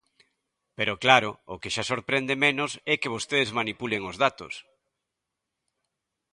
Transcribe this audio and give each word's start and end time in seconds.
Pero, 0.77 0.99
claro, 1.03 1.29
o 1.53 1.55
que 1.61 1.73
xa 1.75 1.83
sorprende 1.91 2.41
menos 2.45 2.71
é 2.93 2.95
que 3.01 3.13
vostedes 3.15 3.55
manipulen 3.59 4.01
os 4.11 4.19
datos. 4.23 4.53